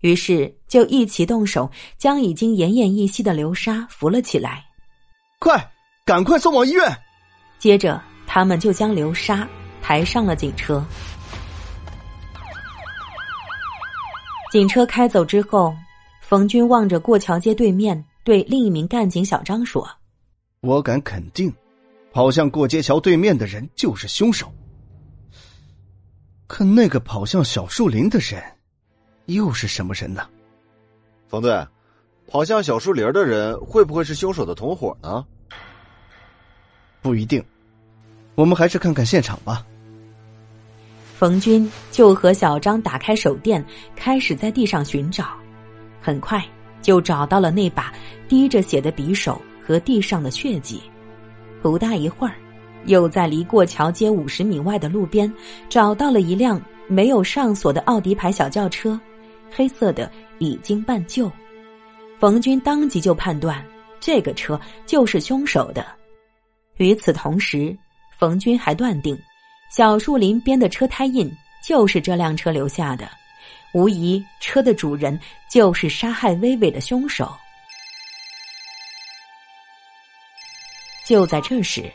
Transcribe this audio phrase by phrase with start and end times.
[0.00, 4.64] 于是就一起动手，将已经奄奄一息的流沙扶了起来。
[5.38, 5.70] 快，
[6.04, 6.98] 赶快送往医院！
[7.58, 9.48] 接着，他们就将流沙
[9.82, 10.84] 抬上了警车。
[14.50, 15.74] 警车开走之后，
[16.20, 19.88] 冯军望着过桥街对面，对另一名干警小张说
[20.62, 21.52] ：“我敢肯定，
[22.12, 24.52] 跑向过街桥对面的人就是凶手。
[26.46, 28.42] 可那个跑向小树林的人……”
[29.34, 30.26] 又是什么人呢？
[31.28, 31.66] 冯队，
[32.26, 35.24] 跑向小树林的人会不会是凶手的同伙呢？
[37.00, 37.42] 不一定，
[38.34, 39.64] 我们还是看看现场吧。
[41.16, 45.36] 冯军就和小张打开手电，开始在地上寻找，
[46.00, 46.42] 很快
[46.80, 47.92] 就找到了那把
[48.28, 50.80] 滴着血的匕首和地上的血迹。
[51.62, 52.34] 不大一会儿，
[52.86, 55.32] 又在离过桥街五十米外的路边
[55.68, 58.98] 找到了一辆没有上锁的奥迪牌小轿车。
[59.50, 61.30] 黑色的已经半旧，
[62.18, 63.64] 冯军当即就判断
[63.98, 65.86] 这个车就是凶手的。
[66.76, 67.76] 与此同时，
[68.18, 69.18] 冯军还断定
[69.70, 71.30] 小树林边的车胎印
[71.62, 73.10] 就是这辆车留下的，
[73.74, 75.18] 无疑车的主人
[75.50, 77.30] 就是杀害薇薇的凶手。
[81.04, 81.90] 就在这时，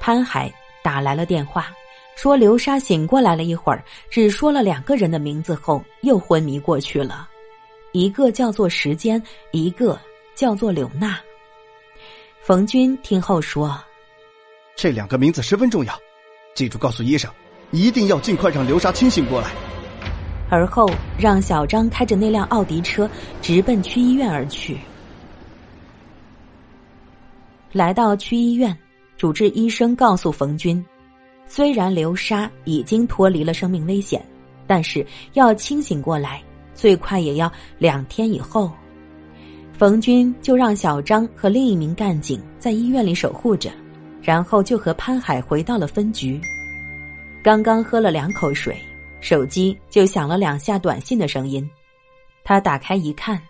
[0.00, 1.70] 潘海打来了电话。
[2.16, 7.28] 说流沙醒过来了一会儿，只说了两个人的名字后又昏迷过去了，
[7.92, 9.98] 一个叫做时间，一个
[10.34, 11.18] 叫做柳娜。
[12.40, 13.78] 冯军听后说
[14.76, 15.98] ：“这两个名字十分重要，
[16.54, 17.30] 记住告诉医生，
[17.70, 19.50] 一定要尽快让流沙清醒过来。”
[20.50, 24.78] 而后让小张开着那辆奥迪车直奔区医院而去。
[27.72, 28.76] 来到区医院，
[29.16, 30.84] 主治医生告诉冯军。
[31.46, 34.24] 虽然流沙已经脱离了生命危险，
[34.66, 36.42] 但是要清醒过来，
[36.74, 38.70] 最快也要两天以后。
[39.72, 43.70] 冯军就让小张和另一名干警在医院里守护着，
[44.22, 46.40] 然后就和潘海回到了分局。
[47.42, 48.80] 刚刚喝了两口水，
[49.20, 51.68] 手机就响了两下短信的声音。
[52.42, 53.40] 他打开一看，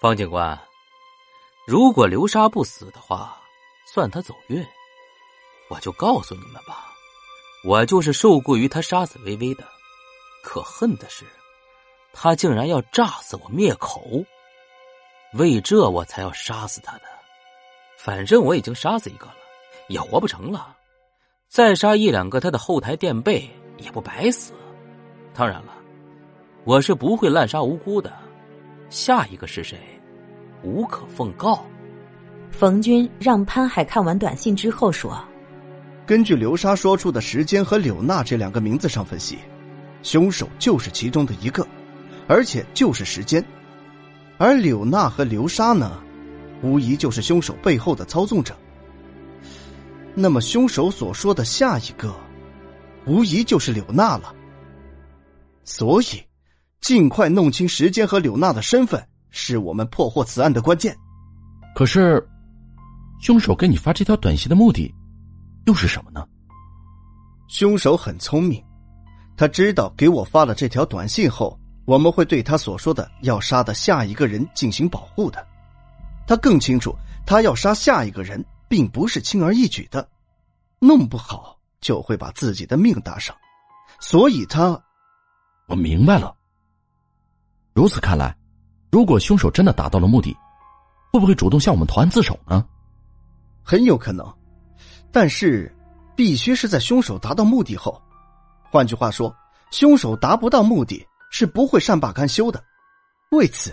[0.00, 0.58] 方警官，
[1.66, 3.36] 如果流沙不死的话，
[3.86, 4.64] 算他走运。
[5.70, 6.93] 我就告诉你们吧。
[7.64, 9.64] 我就是受雇于他杀死薇薇的，
[10.42, 11.24] 可恨的是，
[12.12, 14.04] 他竟然要炸死我灭口。
[15.32, 17.02] 为这我才要杀死他的。
[17.96, 19.34] 反正我已经杀死一个了，
[19.88, 20.76] 也活不成了。
[21.48, 23.48] 再杀一两个他的后台垫背
[23.78, 24.52] 也不白死。
[25.32, 25.72] 当然了，
[26.64, 28.12] 我是不会滥杀无辜的。
[28.90, 29.78] 下一个是谁，
[30.62, 31.64] 无可奉告。
[32.50, 35.18] 冯军让潘海看完短信之后说。
[36.06, 39.38] 根据流沙说出的时间和柳娜这两个名字上分析，
[40.02, 41.66] 凶手就是其中的一个，
[42.28, 43.42] 而且就是时间。
[44.36, 45.98] 而柳娜和流沙呢，
[46.62, 48.54] 无疑就是凶手背后的操纵者。
[50.14, 52.14] 那么，凶手所说的下一个，
[53.06, 54.34] 无疑就是柳娜了。
[55.64, 56.22] 所以，
[56.80, 60.94] 尽快弄清时间和柳娜的身份，是我们破获此案的关键。
[61.74, 62.24] 可是，
[63.22, 64.94] 凶手给你发这条短信的目的？
[65.66, 66.26] 又是什么呢？
[67.48, 68.64] 凶手很聪明，
[69.36, 75.46] 他知道给我发了这条短信后，我们会对他所说的要杀的下一个人进行保护的。
[76.26, 76.94] 他更清楚，
[77.26, 80.08] 他要杀下一个人并不是轻而易举的，
[80.78, 83.36] 弄不好就会把自己的命搭上。
[84.00, 84.82] 所以，他，
[85.68, 86.34] 我明白了。
[87.74, 88.36] 如此看来，
[88.90, 90.36] 如果凶手真的达到了目的，
[91.12, 92.66] 会不会主动向我们投案自首呢？
[93.62, 94.26] 很有可能。
[95.14, 95.72] 但是，
[96.16, 98.02] 必须是在凶手达到目的后。
[98.64, 99.32] 换句话说，
[99.70, 102.60] 凶手达不到目的是不会善罢甘休的。
[103.30, 103.72] 为此，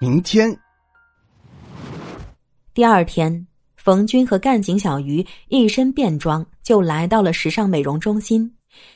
[0.00, 0.56] 明天，
[2.72, 3.44] 第二天，
[3.76, 8.48] 冯军和干警小鱼一身便装就来到了时尚美容中心。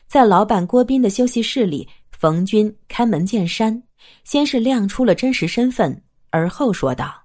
[0.06, 3.82] 在老板郭斌的休息室里，冯军开门见山，
[4.22, 6.00] 先是亮出了真实身份，
[6.30, 7.23] 而后说道。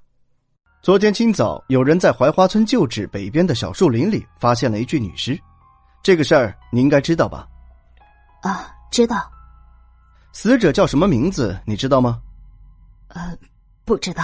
[0.82, 5.38] 昨天清早，有人在槐花村旧址北边的小树林里发现了一具女尸，
[6.02, 7.46] 这个事儿你应该知道吧？
[8.44, 9.30] 啊，知道。
[10.32, 11.60] 死者叫什么名字？
[11.66, 12.22] 你知道吗？
[13.10, 13.38] 呃，
[13.84, 14.24] 不知道。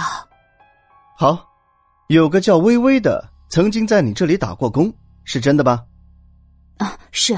[1.14, 1.46] 好，
[2.08, 4.90] 有个叫微微的，曾经在你这里打过工，
[5.24, 5.84] 是真的吧？
[6.78, 7.36] 啊，是。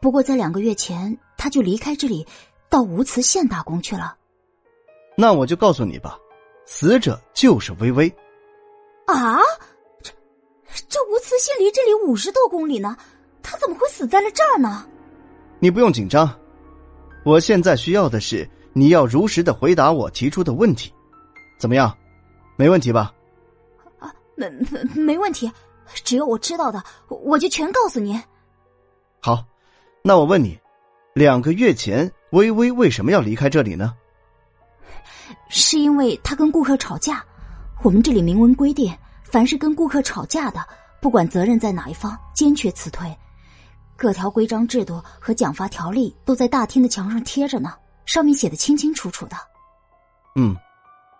[0.00, 2.26] 不过在两个月前，他就离开这里，
[2.68, 4.16] 到无慈县打工去了。
[5.16, 6.18] 那我就告诉你吧，
[6.66, 8.12] 死者就是微微。
[9.06, 9.38] 啊，
[10.02, 10.12] 这
[10.88, 12.96] 这无磁县离这里五十多公里呢，
[13.42, 14.86] 他怎么会死在了这儿呢？
[15.58, 16.28] 你不用紧张，
[17.24, 20.92] 我现在需要的是你要如实的回答我提出的问题，
[21.58, 21.96] 怎么样？
[22.56, 23.12] 没问题吧？
[23.98, 25.50] 啊，没没没问题，
[26.04, 28.20] 只要我知道的，我就全告诉您。
[29.20, 29.44] 好，
[30.02, 30.58] 那我问你，
[31.14, 33.94] 两个月前微微为什么要离开这里呢？
[35.48, 37.24] 是因为他跟顾客吵架。
[37.82, 40.64] 我们这里明文规定，凡是跟顾客吵架的，
[41.00, 43.12] 不管责任在哪一方，坚决辞退。
[43.96, 47.74] 各条规章制度和奖罚条例都在大厅的墙上贴着呢，
[48.06, 49.36] 上面写的清清楚楚的。
[50.36, 50.56] 嗯，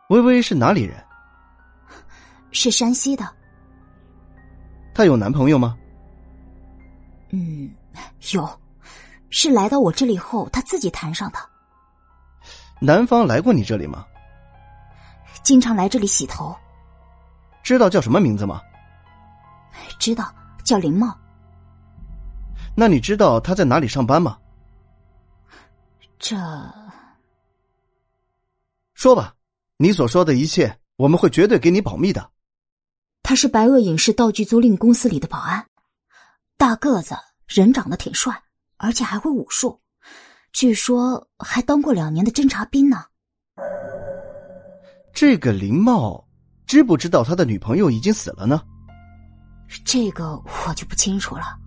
[0.08, 0.96] 微微是哪里人？
[2.52, 3.28] 是山西的。
[4.94, 5.76] 她有男朋友吗？
[7.30, 7.68] 嗯，
[8.32, 8.48] 有，
[9.30, 11.38] 是来到我这里后她自己谈上的。
[12.80, 14.06] 男方来过你这里吗？
[15.42, 16.54] 经常来这里洗头。
[17.62, 18.60] 知道叫什么名字吗？
[19.98, 20.32] 知道，
[20.64, 21.16] 叫林茂。
[22.74, 24.38] 那你知道他在哪里上班吗？
[26.18, 26.36] 这，
[28.94, 29.34] 说吧，
[29.76, 32.30] 你所说的一切，我们会绝对给你保密的。
[33.22, 35.66] 他是白恶影视道具租赁公司里的保安，
[36.56, 37.16] 大个子，
[37.46, 38.42] 人长得挺帅，
[38.76, 39.80] 而且还会武术，
[40.52, 43.04] 据说还当过两年的侦察兵呢。
[45.12, 46.24] 这个林茂，
[46.66, 48.60] 知不知道他的女朋友已经死了呢？
[49.84, 51.58] 这个我就不清楚了。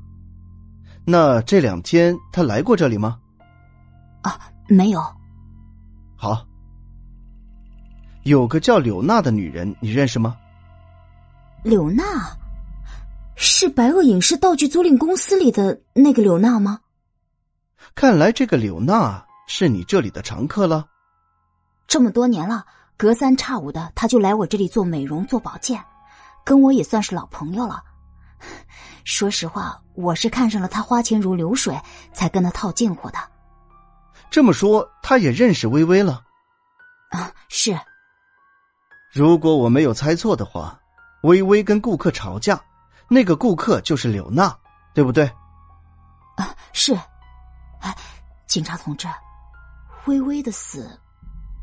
[1.06, 3.20] 那这两天他来过这里吗？
[4.24, 5.00] 啊，没有。
[6.16, 6.46] 好，
[8.24, 10.38] 有个叫柳娜的女人，你认识吗？
[11.64, 12.04] 柳娜，
[13.36, 16.80] 是白恶影视道具租赁公司里的那个柳娜吗？
[17.94, 20.88] 看来这个柳娜是你这里的常客了。
[21.88, 22.66] 这么多年了。
[22.98, 25.84] 隔三差五的，他就来我这里做美容、做保健，
[26.44, 27.84] 跟我也算是老朋友了。
[29.04, 31.80] 说实话，我是看上了他花钱如流水，
[32.14, 33.18] 才跟他套近乎的。
[34.30, 36.24] 这么说，他也认识微微了？
[37.12, 37.78] 啊，是。
[39.12, 40.80] 如果我没有猜错的话，
[41.24, 42.60] 微微跟顾客吵架，
[43.08, 44.56] 那个顾客就是柳娜，
[44.94, 45.26] 对不对？
[46.38, 46.98] 啊，是。
[47.82, 47.96] 哎，
[48.48, 49.08] 警察同志，
[50.06, 51.00] 微微的死。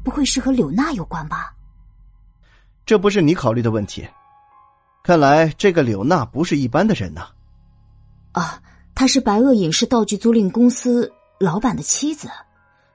[0.02, 1.54] 不会是和柳娜有关吧？
[2.84, 4.06] 这不是你考虑的问题。
[5.04, 7.28] 看来这个柳娜不是一般的人呐。
[8.32, 8.60] 啊，
[8.94, 12.28] 她是白恶影视道具租赁公司老板的妻子，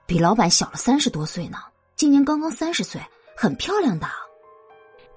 [0.05, 1.57] 比老板小了三十多岁呢，
[1.95, 3.01] 今年刚刚三十岁，
[3.35, 4.07] 很漂亮的。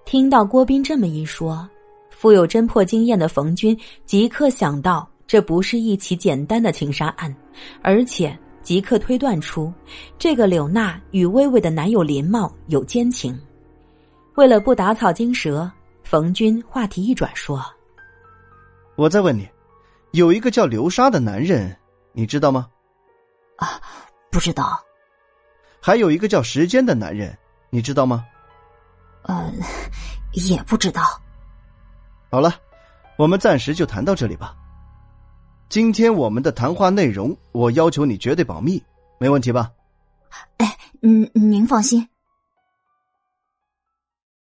[0.05, 1.69] 听到郭斌这么一说，
[2.11, 7.35] 富有侦破经验的冯军即刻想到，这不是一起简单的情杀案，
[7.83, 8.39] 而且。
[8.63, 9.73] 即刻推断出，
[10.19, 13.39] 这个柳娜与薇薇的男友林茂有奸情。
[14.37, 15.71] 为了不打草惊蛇，
[16.05, 17.65] 冯军话题一转说
[18.97, 19.49] ：“我再问你，
[20.13, 21.77] 有一个叫流沙的男人，
[22.13, 22.69] 你知道吗
[23.57, 23.81] ？”“啊，
[24.31, 24.81] 不知道。
[25.81, 27.37] ”“还有一个叫时间的男人，
[27.71, 28.25] 你知道吗
[29.25, 29.53] ？”“呃，
[30.49, 31.03] 也不知道。
[32.31, 32.55] ”“好了，
[33.17, 34.55] 我们暂时就谈到这里吧。”
[35.71, 38.83] 今天我们的谈话内容，我要求你绝对保密，
[39.21, 39.71] 没问题吧？
[40.57, 42.05] 哎，嗯，您放心，